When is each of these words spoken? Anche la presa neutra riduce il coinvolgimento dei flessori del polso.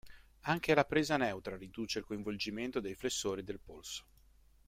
Anche 0.45 0.73
la 0.73 0.83
presa 0.83 1.15
neutra 1.15 1.57
riduce 1.57 1.99
il 1.99 2.05
coinvolgimento 2.05 2.79
dei 2.79 2.95
flessori 2.95 3.43
del 3.43 3.59
polso. 3.59 4.05